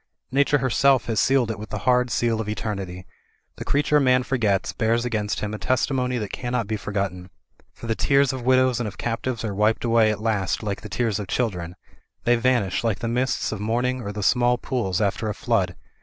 Nature 0.31 0.57
herself 0.57 1.05
has 1.05 1.19
sealed 1.19 1.51
it 1.51 1.59
with 1.59 1.69
the 1.69 1.77
hard 1.85 2.09
seal 2.09 2.41
of 2.41 2.49
eternity. 2.49 3.05
The 3.57 3.63
creature 3.65 3.99
man 3.99 4.23
forgets 4.23 4.73
bears 4.73 5.05
against 5.05 5.41
him 5.41 5.53
a 5.53 5.59
testimony 5.59 6.17
that 6.17 6.31
cannot 6.31 6.65
be 6.65 6.75
forgotten. 6.75 7.29
For 7.71 7.85
the 7.85 7.93
tears 7.93 8.33
of 8.33 8.41
widows 8.41 8.79
and 8.79 8.87
of 8.87 8.97
captives 8.97 9.45
are 9.45 9.53
wiped 9.53 9.85
away 9.85 10.09
at 10.09 10.19
last 10.19 10.63
like 10.63 10.81
the 10.81 10.89
tears 10.89 11.19
of 11.19 11.27
children. 11.27 11.75
They 12.23 12.35
vanish 12.35 12.83
like 12.83 12.97
the 12.97 13.07
mists 13.07 13.51
of 13.51 13.59
morning 13.59 14.01
or 14.01 14.11
the 14.11 14.23
small 14.23 14.57
pools 14.57 15.01
after 15.01 15.29
a 15.29 15.35
flood. 15.35 15.75